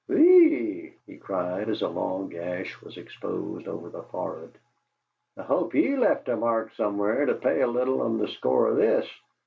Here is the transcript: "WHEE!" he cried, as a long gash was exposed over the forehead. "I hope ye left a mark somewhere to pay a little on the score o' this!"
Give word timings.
"WHEE!" 0.07 0.95
he 1.05 1.17
cried, 1.17 1.69
as 1.69 1.83
a 1.83 1.87
long 1.87 2.29
gash 2.29 2.81
was 2.81 2.97
exposed 2.97 3.67
over 3.67 3.87
the 3.87 4.01
forehead. 4.01 4.57
"I 5.37 5.43
hope 5.43 5.75
ye 5.75 5.95
left 5.95 6.27
a 6.27 6.35
mark 6.35 6.73
somewhere 6.73 7.27
to 7.27 7.35
pay 7.35 7.61
a 7.61 7.67
little 7.67 8.01
on 8.01 8.17
the 8.17 8.27
score 8.27 8.69
o' 8.69 8.73
this!" 8.73 9.07